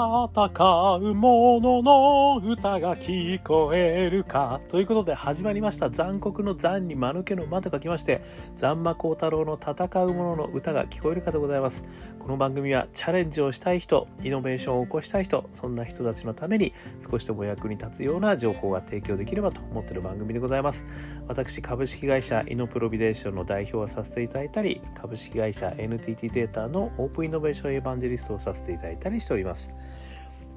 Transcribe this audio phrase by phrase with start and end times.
[0.00, 4.58] 戦う者の歌が聞こえるか。
[4.70, 8.22] ということで始まりました残酷の残に間抜けの間と書きまして、
[8.54, 11.84] 残魔高太郎の戦う者の歌が聞こえるかでございます。
[12.18, 16.72] この番組はチャレンジをしたい人、イノベーションを起こしたい人、そんな人たちのために
[17.10, 20.86] 少しでも役に立つような情報が提供できればと思っている番組でございます。
[21.28, 29.70] 私、株式会社イノプロビデーションの代表をさせていただいたり、株式会社 NTT データのオープンイノベーションエヴァンジェリストをさせていただいたりしております。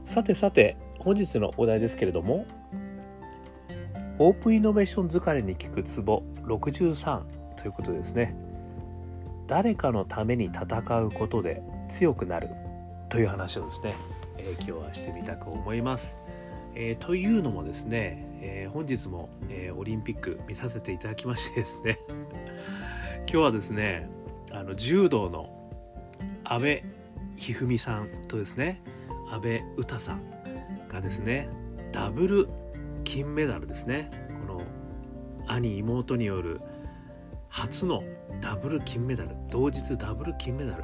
[0.06, 2.46] さてさて、本日のお題ですけれども、
[4.20, 7.22] オープンイノベーション疲れに効くツボ63
[7.56, 8.36] ということですね。
[9.48, 12.50] 誰かのために戦うことで強くなる
[13.10, 13.96] という話をですね、
[14.38, 16.16] えー、今日はしてみたく思います。
[16.76, 22.00] えー、というのもですね、えー、本日も、えオリンピック見させていただきましてですね
[23.24, 24.10] 今日はですね
[24.52, 25.50] あの柔道の
[26.44, 26.82] 阿部
[27.38, 28.82] 一二三さんとですね
[29.34, 29.48] 阿部
[29.82, 30.22] 詩さん
[30.88, 31.50] がですね
[31.92, 32.48] ダブル
[33.04, 34.12] 金メダルですね。
[34.48, 34.62] この
[35.48, 36.62] 兄妹による
[37.50, 38.04] 初の
[38.42, 40.84] ダブル金メダル同日ダブル金メダル。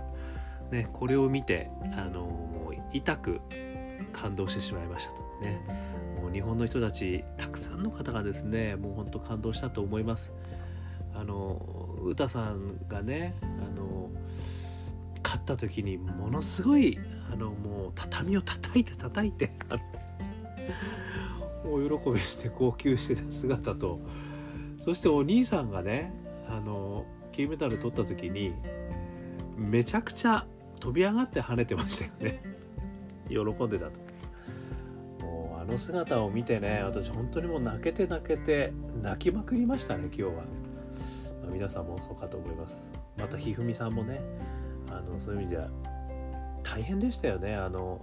[0.71, 3.39] ねこれを見てあのもう痛く
[4.11, 5.21] 感動してしまいましたと。
[5.41, 5.61] ね
[6.19, 10.31] もう日本の人たちたくさんの方がですねもう本当感動したと思います。
[11.13, 11.61] あの
[12.17, 13.45] 詩さんがねあ
[13.79, 13.98] の
[15.53, 16.99] った時にものすごい
[17.31, 19.51] あのもう畳を叩いて叩いて
[21.65, 23.99] 大喜びして号泣してた姿と
[24.77, 26.13] そしてお兄さんがね
[26.47, 28.53] あの金メダル取った時に
[29.57, 30.45] めちゃくちゃ
[30.79, 32.41] 飛び上がって跳ねてましたよね。
[33.27, 33.99] 喜んでたと。
[35.19, 40.43] もうあの姿を見てね私本当にもう泣けて泣けて泣きまくりましたね今日は、
[41.51, 42.75] 皆さんもそうかと思います。
[43.19, 44.21] またひふみさんもね
[44.91, 45.67] あのそういう意味では
[46.63, 47.55] 大変でしたよね。
[47.55, 48.01] あの、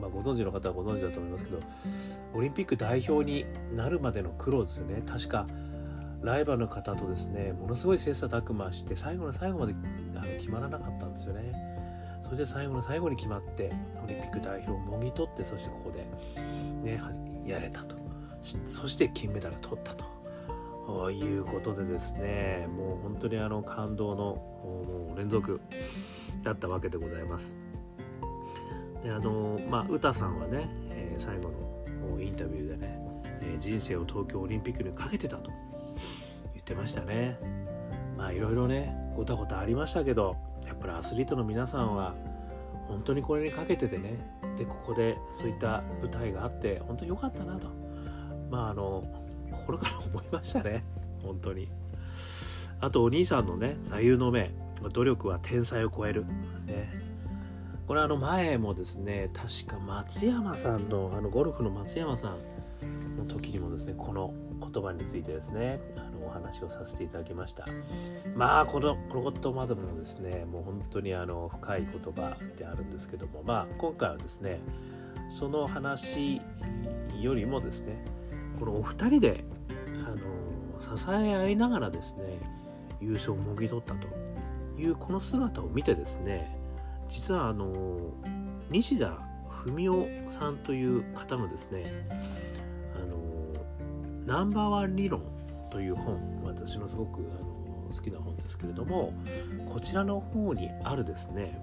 [0.00, 1.58] まあ、ご存知の方はご存知だと思いますけど
[2.34, 5.02] オリンピック代表になるまでの苦労ですよね。
[5.06, 5.46] 確か
[6.22, 9.74] ライバルの方とですねものすごい切磋琢磨して最後の最後まで
[10.14, 11.52] あの決まらなかったんですよね。
[12.22, 13.70] それで最後の最後に決まって
[14.02, 16.06] オリンピック代表をもぎ取ってそしてここで
[16.82, 17.00] ね
[17.44, 17.96] やれたと。
[18.66, 20.21] そして金メダル取ったと。
[20.86, 25.60] ということでですねもう本当にあの感動の連続
[26.42, 27.54] だったわけでございます。
[29.02, 33.00] であのまあ詩さんはね、え、最後のインタビューでね、
[33.40, 35.50] え、人生を東京オリンピックにかけてたと
[36.52, 37.38] 言ってましたね。
[38.16, 42.14] まあいろいろねごたごたありましたけどやっぱりアスリートの皆さんは
[42.86, 44.18] 本当にこれにかけててね
[44.56, 47.68] でここでそういった舞台があって本当に良かったなと
[48.50, 49.02] まああの
[49.52, 50.84] 心から思いましたね。
[51.22, 51.68] 本当に。
[52.80, 54.50] あとお兄さんのね座右の銘。
[54.92, 56.24] 努力は天才を超える。
[56.66, 56.90] ね。
[57.86, 62.34] これあの前もですね確か松山さんのあのゴルフの松山さ
[62.82, 67.64] んの時にもですねこの言葉についてですねあのお話をさせていただきました。
[68.34, 73.42] まあこのこの言葉でもですねもう本当にあの深い言葉であるんですけども。
[73.44, 74.60] まあ今回はですね
[75.30, 76.40] その話
[77.20, 78.04] よりもですね
[78.62, 79.44] このお二人で
[80.06, 82.38] あの支え合いながらですね
[83.00, 84.06] 優勝をもぎ取ったと
[84.80, 86.56] いうこの姿を見てですね
[87.10, 87.72] 実はあの
[88.70, 89.18] 西田
[89.64, 91.82] 文雄さんという方のですね
[92.94, 95.22] あのナンバーワン理論
[95.72, 99.12] という本私のすごくあの好きな本ですけれども
[99.72, 101.60] こちらの方にあるですね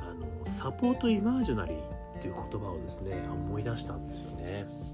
[0.00, 4.93] あのサポートイマージュナリーっていう言葉をですね思い出したんですよね。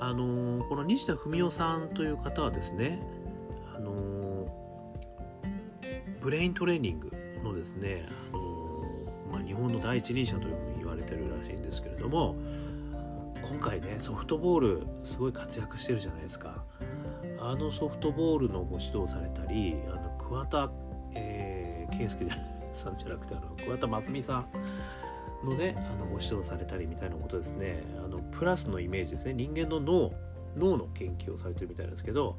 [0.00, 2.98] あのこの西田文雄さんという方はですね
[3.76, 4.46] あの
[6.20, 7.12] ブレイントレーニング
[7.44, 8.42] のですね、あの
[9.30, 12.34] まあ、日本の第一人者というふうに言われてるらしいんですけれども
[13.42, 16.64] 今回ねソフトボールすごい活躍してるじゃないですか。
[17.42, 20.70] あのソフトボールのご指導されたりあの桑田、
[21.14, 22.26] えー、圭介
[22.74, 24.46] さんじゃなくてあの桑田真澄さん
[25.44, 27.82] のねあのご指導されたりみたいなことですね。
[28.04, 29.34] あのプラスのイメージですね。
[29.34, 30.12] 人間の脳
[30.56, 32.36] 脳の研究をされてるみたいなんですけど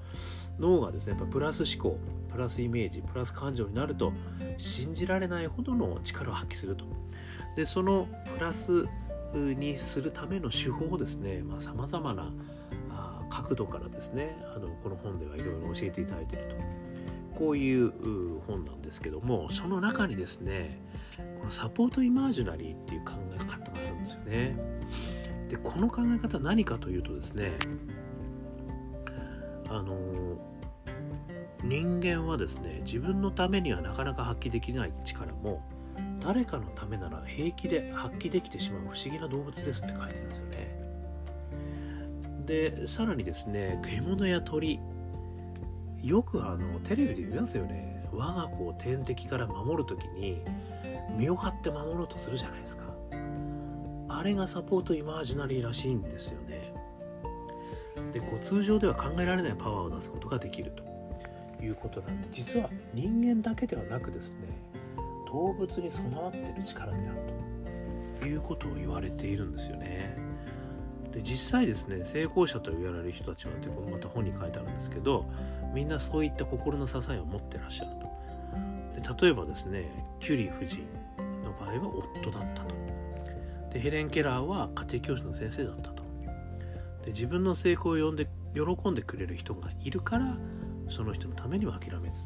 [0.60, 1.98] 脳がですねやっぱプラス思考
[2.30, 4.12] プラスイメージプラス感情になると
[4.58, 6.86] 信じられないほどの力を発揮すると。
[7.56, 8.08] でその
[8.38, 8.86] プラス
[9.34, 12.32] にするための手法をですねさまざ、まな
[13.30, 16.82] 角度からですねあのこの本ではいろいろ教えていただいていると。
[17.38, 17.92] こういう
[18.46, 20.80] 本なんですけどもその中にですね
[21.40, 23.56] このサポートイマージュナリーっていう考え方が
[23.88, 24.56] あるんですよね。
[25.50, 27.52] でこの考え方何かというとですね
[29.68, 29.98] あの
[31.64, 35.62] 人間はですね自分のためにはなかなか発揮できない力も
[36.22, 40.82] 誰かのためなら平気で発揮できてしまう不思議な動物ですって書いてるんですよね
[42.46, 44.80] でさらにですね獣や鳥
[46.02, 50.44] よくあのテレビで言いますよね我が子を天敵から守る時に
[51.18, 52.84] 身を張って守ろうとするじゃないですか。
[54.10, 56.74] あれがサポートイマージナリーらしいんですよね。
[58.14, 60.92] でこう通常では考えられないパワーを出すことができると。
[61.66, 64.38] いうことなんで実は人間だけではなくですね
[65.28, 67.20] 動物に備わっている力である
[68.20, 70.31] ということを言われているんですよね。
[71.12, 75.26] で実際ですね成功者と言われる人たちはってこのまた本に書いてあるんですけど
[75.74, 79.18] みんなそういった心の支えを持ってらっしゃると。
[79.18, 80.86] で例えばですねキュリー夫人
[81.44, 82.76] の場合は夫だったと。
[83.74, 86.04] でヘレン・ケラーは家庭教師の先生だったと。
[87.06, 90.38] で自分の成功を呼んで喜んでくれる人がいるから
[90.90, 92.18] その人のためには諦めず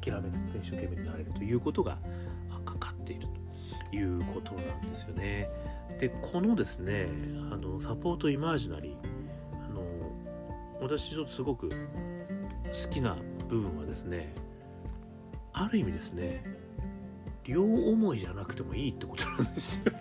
[0.00, 1.98] 諦めず一生懸命になれるということが
[2.64, 3.26] かかっている
[3.90, 5.48] ということなんですよね。
[5.98, 7.08] でこのですね
[7.52, 8.94] あのサポートイマージナリー
[9.64, 9.82] あの
[10.80, 11.74] 私ちょっとすごく好
[12.90, 13.16] きな
[13.48, 14.32] 部分はですね
[15.52, 16.42] ある意味ですね
[17.44, 19.92] 両思いじゃなくてもいいってことなんですよ。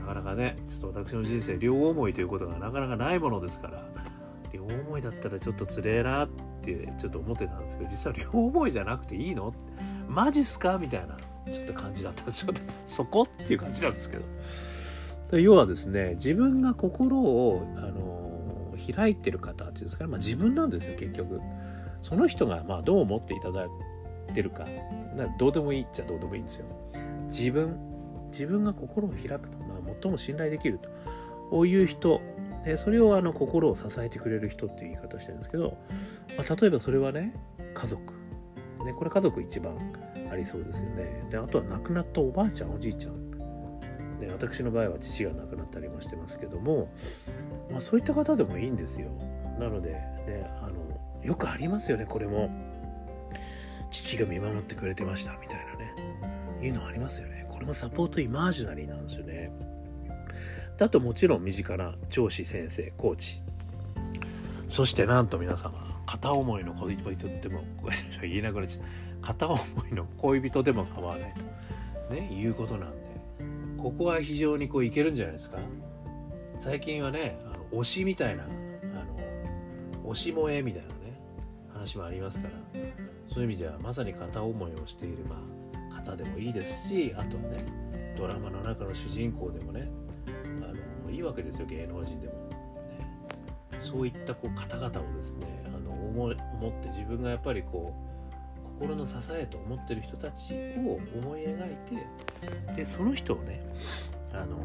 [0.00, 3.84] なかなかねちょっと私の人生両思いということがなかなかないものですから
[4.52, 6.28] 両思いだったらちょっとつれえなっ
[6.62, 9.54] てちょっと思ってたんですけど実は両思いじゃなくていいの？
[10.08, 10.78] マジっすか？
[10.78, 11.16] みたいな。
[11.50, 12.22] ちょっと感じだった。
[12.22, 12.54] んですよ
[12.86, 15.38] そこっていう感じなんですけど。
[15.38, 21.40] 要はですね自分が心をあの開いてる方っていうんですかね、まあ、自分なんですよ結局。
[22.02, 24.66] その人がまあどう思っていただいてるか。
[25.38, 26.66] どうでもいいっちゃどうでもいいんですよ。
[27.28, 27.78] 自分
[28.30, 30.88] 自分が心を開くと、まあ、最も信頼できると。
[31.50, 32.20] こういう人。
[32.64, 35.78] でそれをあの心を支えてくれる人っていう言い方してるんですけど、
[36.36, 37.32] まあ、例えばそれはね
[37.72, 38.12] 家族、
[38.84, 39.74] ね、これ家族一番。
[40.30, 41.26] ありそうですよね。
[41.30, 43.30] であとは亡くなったおばあちゃんおじいちゃん。
[44.18, 46.92] で私の場合は父が亡くなったりもしてますけども、
[47.70, 49.08] まあ、そういった方でもいいんですよ。
[49.58, 52.50] なので、ね、あのよくありますよねこれも。
[53.90, 55.94] 父が見守ってくれてましたみたいなね。
[56.62, 57.46] いうのありますよね。
[57.50, 59.50] これもサポートイマージナリーなんですよね。
[60.78, 63.42] あともちろん身近な上司先生コーチ。
[64.68, 67.62] そしてなんと皆様片思いの恋人でも
[68.20, 69.60] 言えなくなっちゃう片思
[69.90, 71.34] いの恋人でも構わない
[72.08, 72.96] と、ね、いうことなんで。
[73.78, 75.58] ここは非常にこういけるんじゃないですか。
[76.58, 78.46] 最近はねあの推しみたいなあ
[80.04, 80.94] の推し萌えみたいなね
[81.72, 82.80] 話もありますから。
[83.32, 85.40] そういう意味ではまさに片思いをしている、ま
[85.92, 89.88] あ、方でもいいですしあとはねドラマの中の主人公でもね
[90.62, 92.32] あのいいわけですよ芸能人でも、
[93.80, 97.94] そういったこう方々をですねあの思思って自分がやっぱりこ
[98.62, 101.76] う心の支えと思ってる人たちを思い描い
[102.66, 103.62] てでその人をね
[104.32, 104.56] あの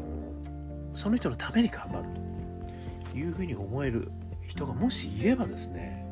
[0.94, 2.04] その人のために頑張る
[3.10, 4.10] というふうに思える
[4.46, 6.06] 人がもしいればですね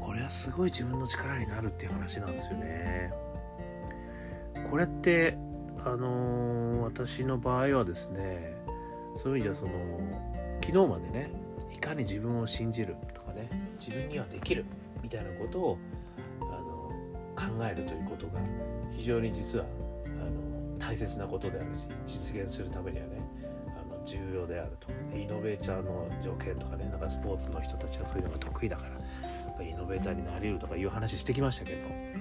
[0.00, 3.12] これはすごい自分の力になるっていう話なんですよね。
[4.70, 5.36] これって
[5.84, 8.56] あの私の場合はですね
[9.22, 9.70] そういう意味ではその
[10.62, 11.30] 昨日までね
[11.74, 13.48] いかに自分を信じるとかね
[13.78, 14.64] 自分にはできる
[15.02, 15.78] みたいなことを
[16.40, 16.92] あの
[17.34, 18.40] 考えるということが
[18.96, 19.64] 非常に実は
[20.06, 23.20] あの大切なことであるし実現するためにはね
[23.68, 28.84] あの重要であるとイノベーターの条件とかねなんかスポーツの人たちはそういうのが得意だか
[29.58, 32.14] らイノベーターになれるとかいう話してきましたけど、ね、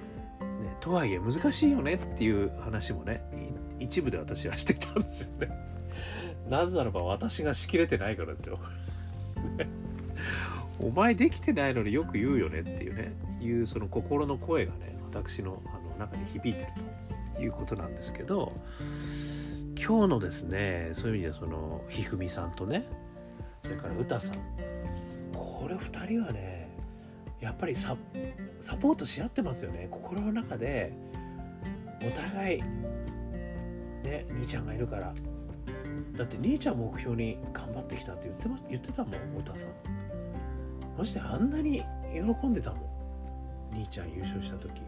[0.80, 3.24] とはいえ難しいよねっていう話もね
[3.80, 5.50] 一部で私はしてたんですよね。
[6.50, 8.60] なぜならば私がしきれてないからですよ。
[10.80, 16.68] お前できてないのによく言うよねっていうねいうその心の声がね私のあの中に響いてる
[17.36, 18.54] ということなんですけど
[19.76, 22.88] 今日のですねそういう意味ではそのひふみさんとね
[23.64, 24.34] それから歌さん
[25.34, 26.70] これ2人はね
[27.40, 29.88] やっぱりサポートし合ってますよね。
[29.92, 30.92] 心の中で
[32.02, 32.62] お互い
[34.04, 35.14] ね兄ちゃんがいるから。
[36.14, 39.97] だって兄ちゃん目標に頑張ってきたって言ってま言ってたもん歌さん。
[40.98, 43.76] そしてあんなに喜んでたもん。
[43.76, 44.82] 兄ちゃん優勝した時。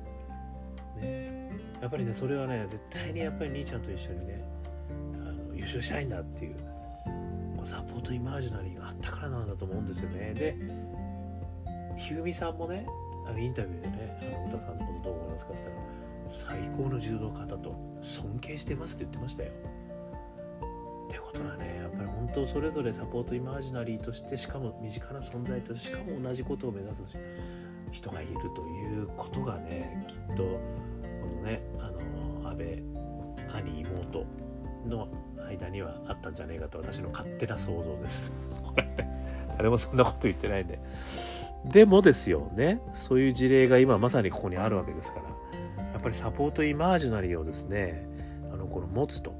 [1.00, 1.50] ね。
[1.82, 4.44] やっぱりねそれはね絶対にやっぱり兄ちゃんと一緒にね
[5.22, 6.56] あの優勝したいんだっていう
[7.64, 10.34] サポートイマージナリーがあったからなんだと思うんですよね。
[10.34, 10.56] で
[11.98, 12.88] ひふみさんもね
[13.28, 15.76] あのインタビューでねあの歌さんのことどう思いますかって言っ
[16.40, 19.52] たら最高の柔道家だと尊敬してますって言ってましたよ。
[21.20, 21.80] ことはね。
[21.82, 27.04] やっぱり本当それぞれサポートイマージナリーとしてしかも身近な存在としてしかも同じことを目指す
[27.92, 30.60] 人がいるということがねきっとこ
[31.36, 32.00] のねあの
[32.56, 32.64] 部
[33.54, 34.26] 兄妹
[34.88, 35.08] の
[35.48, 38.32] 間にはあったんじゃねえかと私の勝手な想像です。
[39.58, 40.80] 誰もそんなこと言ってないんで。
[41.66, 48.08] でもですよねそういう事例が今まさにここにあるわけですからやっぱりサポートイマージナリーをですね
[48.54, 49.34] あのこの持つと、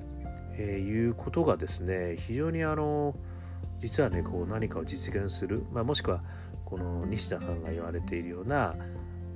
[0.62, 3.16] えー、いうことがですね非常にあの
[3.80, 6.22] 実はねこう何かを実現する、まあ、もしくは
[6.66, 8.76] この西田さんが言われているような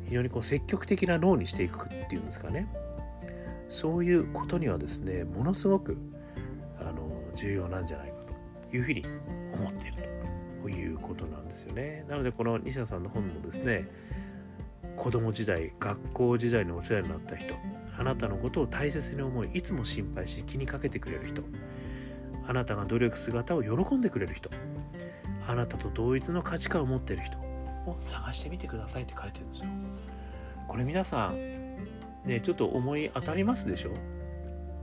[0.03, 2.67] 非常にこう積極的な脳にしていくっていうんですかね。
[3.69, 5.97] そういうことにはですねものすごく
[6.79, 8.15] あの重要なんじゃないか
[8.69, 9.01] というふうに
[9.53, 9.93] 思っている
[10.61, 12.05] ということなんですよね。
[12.09, 13.87] なのでこの西田さんの本もですね
[14.95, 17.53] 子供時代学校時代にお世話になった人
[17.97, 21.43] あなたのことを大切に思いいつも心配し気にかけてくれる人
[22.47, 24.49] あなたが努力姿を喜んでくれる人
[25.47, 29.69] あなたと同一の価値観を持っている人を探してみてくださいって書いてるんですよ。
[30.67, 31.35] これ皆さん
[32.25, 33.91] ねちょっと思い当たりますでしょ？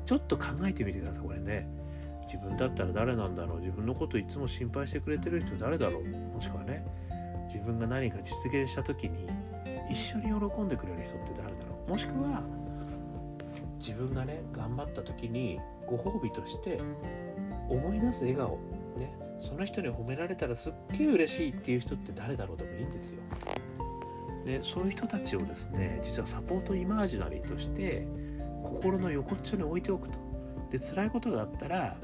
[0.05, 1.25] ちょっと考えてみてください。
[1.25, 1.69] これね。
[2.27, 3.61] 自分だったら誰なんだろう？
[3.61, 6.05] 自分のこといつも心配してくれてる人誰だろう？
[6.05, 6.85] もしくはね
[7.53, 9.27] 自分が何か実現した時に
[9.91, 11.91] 一緒に喜んでくれる人って誰だろう？
[11.91, 12.43] もしくは
[13.79, 16.79] 自分がね頑張った時にご褒美として
[17.69, 18.59] 思い出す笑顔
[18.97, 23.23] ねその人に褒められたらすっげえ嬉しいっていう人って誰だろうでもいいんですよ。
[24.45, 28.07] でそういう人たちをですね実はサポートイマージナリーとして
[28.63, 30.19] 心の横っちょに置いておくと。
[30.71, 31.97] で辛いことがあったら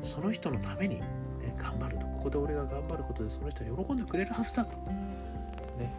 [0.00, 1.04] その人のために、ね、
[1.58, 2.06] 頑張ると。
[2.06, 4.76] ここで俺が頑張ることでその人は喜んでくれるはずだと、
[5.76, 5.92] ね、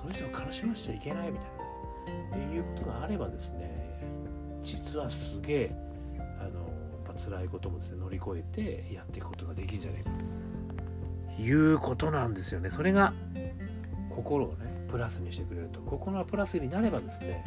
[0.00, 1.48] その人を悲しませちゃいけないみたい
[2.30, 4.00] な、ね、っていうことがあればですね
[4.62, 5.76] 実はすげえ
[6.40, 10.10] あのやっぱ辛いこともですね乗り越えてやっていくことができるんじゃないか
[11.36, 12.70] ということなんですよね。
[12.70, 13.14] それが
[14.14, 15.80] 心をねプラスにしてくれると。
[15.80, 17.44] 心がプラスになればですね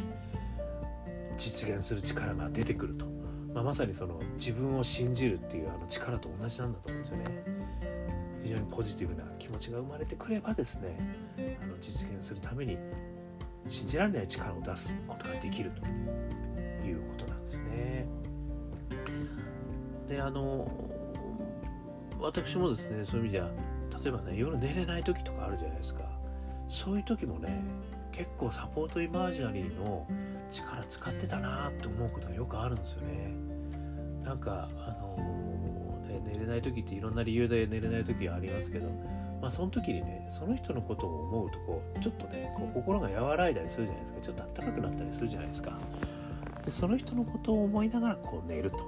[1.36, 3.06] 実現する力が出てくると、
[3.52, 7.53] まあ、まさにその自分を信じるっていうあの力と同じなんだと思うんですよね。
[8.44, 10.98] 非常にポジティブな気持ちが生まれてくればですね
[11.62, 12.76] あの実現するために
[13.70, 18.06] 信じられない力を出すことができるということなんですね。
[20.06, 20.70] であの
[22.20, 23.48] 私もですねそういう意味では
[24.02, 26.02] 例えばね夜寝れない時とかあるじゃないですか。
[26.68, 27.62] そういう時もね
[28.12, 30.06] 結構サポートイマージナリーの
[30.50, 33.34] 力使ってたなって思うことがよくあるんですよね。
[34.22, 35.16] なんかあの、
[36.24, 38.88] 寝れない時っていろんな理由で寝れない時はありますけど
[39.40, 44.20] まあその時にねその人のことを思うとこうちょっとねこう心が和らいだりするじゃないですか。
[44.22, 45.78] ちょっとあったかくなったりするじゃないですか。
[46.64, 48.78] でその人のことを思いながらこう寝ると。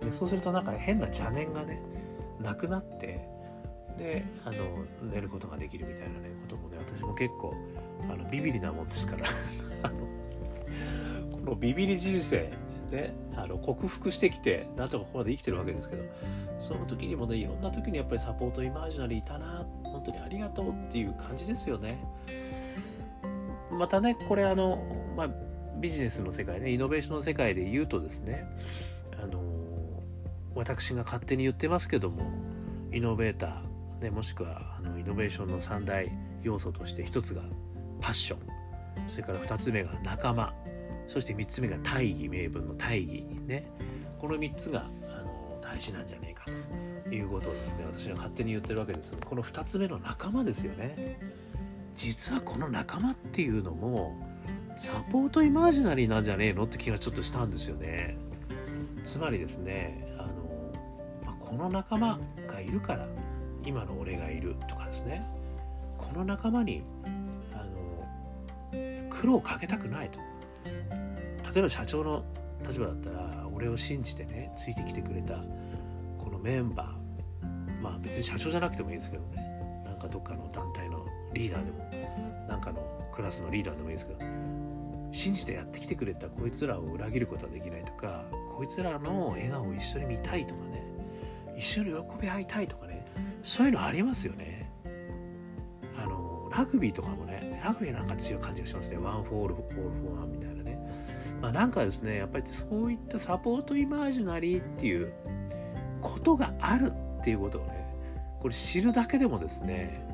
[0.00, 1.82] でそうするとなんか変な邪念がね
[2.40, 3.28] なくなって
[3.98, 7.54] であの寝ることができるみたいなねこともね私も結構
[8.10, 9.26] あのビビりなもんですから。
[9.82, 9.98] あの
[11.32, 12.50] このビビり人生
[12.90, 16.04] ねあの克服してきてなんとかここまで生きてるわけですけど
[16.60, 22.04] その時にもねいろんな時にやっぱりサポートイマージナリーいたな本当にありがとうっていう感じですよね。
[23.70, 24.82] またねこれあの
[25.16, 25.28] まあ
[25.78, 28.44] ビジネスの世界ねイノベーションの世界で言うとですね
[29.22, 29.40] あの
[30.54, 32.22] 私が勝手に言ってますけども
[32.92, 36.10] イノベーター、ね、もしくはあのイノベーションの三大
[36.42, 37.42] 要素として一つが
[38.00, 38.60] パッション。
[39.08, 40.52] それから二つ目が仲間。
[41.10, 43.68] そして三つ目が大義名分の大義ね。
[44.20, 46.44] この三つがあの大事なんじゃねえか
[47.02, 51.18] ということをですね私は勝手に言ってるわけですこの二つ目の仲間ですよね。
[51.96, 54.16] 実はこの仲間っていうのも
[54.78, 58.16] サポートイマージナリーなんじゃねえのって気がちょっとしたんですよね。
[59.04, 60.72] つまりですねあの、
[61.26, 63.08] ま、この仲間がいるから
[63.66, 65.26] 今の俺がいるとかですね。
[65.98, 66.84] この仲間に
[67.52, 70.29] あの苦労をかけたくないと。
[71.52, 72.24] 例えば社長の
[72.66, 75.42] 立場だったら俺を信じてねついてきてくれた
[76.18, 79.50] このメンバーまあ別に社長じゃなくてもいいですけどね。
[79.84, 84.20] なんかどっかの団体のリーダーでもなんかのクラスのリーダーでもいいですけど
[85.12, 88.24] 信じてやってきてくれたこいつらを裏切ることはできないとか
[88.56, 90.84] こいつらの笑顔を一緒に見たいとかね
[91.56, 93.06] 一緒に喜び合いたいとかね
[93.42, 94.70] そういうのありますよね。
[95.98, 98.98] あのラグビーとかもねラグビーなんか強い感じがしますね。
[98.98, 100.59] one for all, all for one みたいな。
[101.40, 105.12] まあなんかですねやっぱりそういったサポートイマージナリーっていう
[106.02, 107.86] ことがあるっていうことをね
[108.40, 110.06] これ知るだけでもですね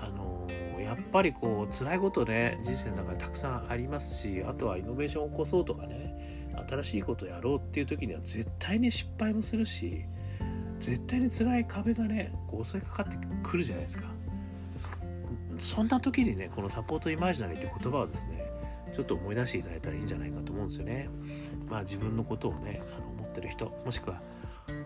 [0.00, 0.46] あの
[0.80, 10.04] やっぱりこう辛いことね人生の中でたくさんありますしあとはイノベーションを起こそうとかね新しいことをやろうっていう時には絶対に失敗もするし
[10.80, 14.04] 絶対に辛い壁がねこう襲いかかってくるじゃないですか。
[15.58, 18.37] そんな時にねこのサポートイマージナリーって言葉はですね
[18.98, 21.08] ちょっと思い出していただいたらいいんじゃないかと思うんですよね。
[21.70, 24.20] まあ自分のことをねあの思ってる人もしくは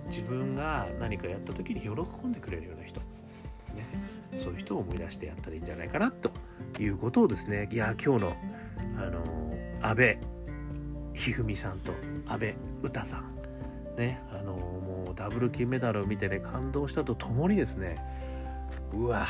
[0.09, 1.89] 自分が何かやった時に喜
[2.27, 3.07] んでくれるような人、ね、
[4.45, 6.31] そういう人を思い出してやったらいいんじゃないかなと
[6.79, 8.37] いうことをですねいや今日の
[8.99, 9.23] あの
[9.81, 10.19] 安倍
[11.15, 11.93] 一二三さんと
[12.29, 12.55] 安倍
[12.93, 17.97] 詩さんねあのもうダブル金メダルを見てね感動したとともにですね
[18.93, 19.27] うわ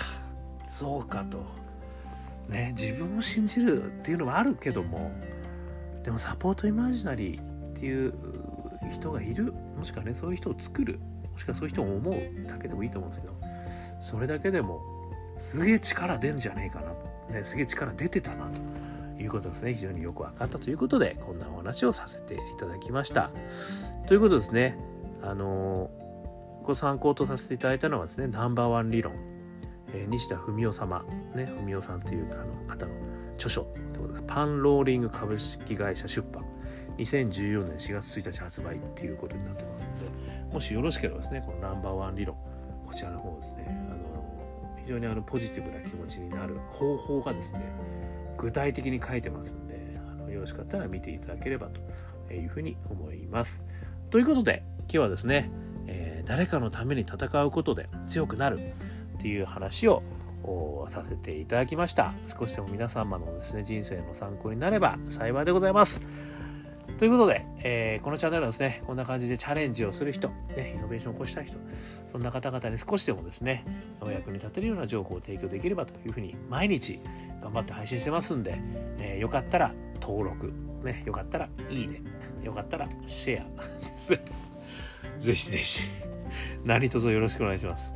[0.66, 1.61] そうかと
[2.48, 5.10] ね自分を信じるっていうのはあるけども
[6.02, 7.44] でもサポートイマジナリーっ
[7.74, 8.14] ていう
[8.90, 9.52] 人がいる。
[9.76, 10.98] もしくはねそういう人を作る。
[11.32, 12.14] もしくはそういう人を思う
[12.46, 13.34] だけでもいいと思うんですけど
[14.00, 14.82] それだけでも
[15.38, 18.50] すげえ力出んじゃねえかなと、ね、すげえ力出てたな
[19.16, 19.74] ということですね。
[19.74, 23.30] 非常によく分かったということでこんなお話をさせていただきました。
[24.06, 24.76] ということですね。
[25.22, 25.90] あの
[26.64, 29.14] ご参考とさせていただいたのはですねナンバーワン理論、
[29.92, 32.92] えー、西田文夫様ね文夫さんというあの方の
[33.34, 34.24] 著書ということです。
[34.26, 36.44] パンローリング株式会社出版。
[36.98, 39.98] 2014年4月1日発売っていうことになってますの
[40.48, 42.36] でもしよろしければですねこのナンバーワン理論
[42.86, 47.60] こちらの方ですねあの非常にあのポジティブな気持ちになる方法がですね
[48.36, 53.62] 具体的に書いてますんであのよろしかったら見ていただければというふうに思います。
[54.10, 55.50] ということで今日はですね、
[55.86, 58.74] えー、誰かのために戦うことで強くなる。
[59.22, 60.02] っていう話を
[60.88, 66.00] させていただきました少しでも皆様のですね人生の参考になれば幸いでございます
[66.98, 71.56] ということで、えー、このチャンネルはですね、こんな感じでチャレンジをする人、ね、イノベーションを起こしたい人、
[72.12, 73.64] そんな方々に少しでもですね、
[74.00, 77.00] お役に立てるような情報を提供できればというふうに、毎日
[77.40, 78.56] 頑張って配信してますんで、
[78.98, 80.52] えー、よかったら登録、
[80.84, 82.02] ね、よかったらいいね、
[82.44, 84.20] よかったらシェアですね。
[85.18, 85.80] ぜひぜひ、
[86.64, 87.92] 何卒よろしくお願いします。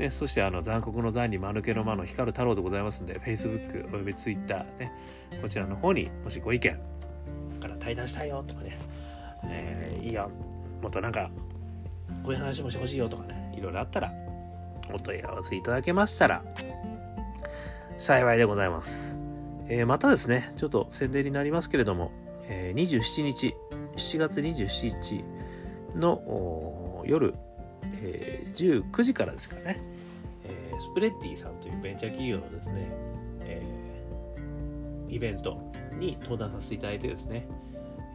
[0.00, 4.92] ね、そしてあの残酷の残に間抜けの間の光る太郎でございますんで、Facebook および Twitter、ね、
[5.40, 6.78] こちらの方にもしご意見、
[7.60, 8.78] から対談したいよとかね、
[9.44, 10.30] えー、いいよ。
[10.82, 11.30] もっとなんか
[12.22, 14.12] こういう話もしてほしいよとかねいろいろあったら
[14.92, 16.42] お問い合わせいただけましたら
[17.98, 19.14] 幸いでございます、
[19.68, 22.12] えー、またですねちょっと宣伝になりますけれども、
[22.48, 23.54] えー、27日
[23.96, 25.24] 7月27日
[25.94, 27.34] の夜、
[28.02, 29.76] え、19時からですかね、
[30.44, 32.88] え、スプレッディさんというベンチャー企業のですね、
[33.40, 33.62] え、
[35.08, 35.60] イベント
[35.98, 37.46] に登壇させていただいてですね、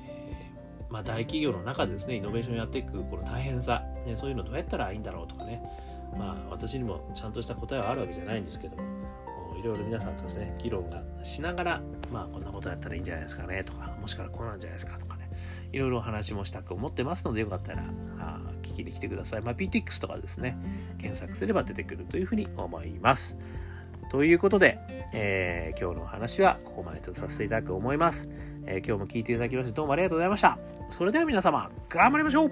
[0.08, 0.52] え、
[0.90, 5.62] まあ、大企業の中でですねイノベーションやっていくこの大変さ、ね、そういうのどうやったらいいんだろうとかね
[6.18, 8.84] まあ私にもちゃんとした答えはあるわけじゃないんですけども
[9.60, 15.30] いろいろ皆さんとですね議論がしながらまあこんなことやったらいいんじゃないですかねとかもしかしたらこうなんじゃないですかとかね
[15.72, 17.84] いろいろお話もしたく思ってますのでよかったら
[18.66, 19.42] 聞きに来てください。
[19.42, 20.58] まあ、PTX とかですね
[20.98, 23.36] 検索すれば出てくるというふうに思います。
[24.10, 24.80] ということで、
[25.14, 28.30] えー、今日のお話はここまでとさせていただくと思います、
[28.66, 30.58] えー、今日も聞いていただきましてどうもありがとうございました。
[30.90, 32.52] それでは皆様、頑張りましょう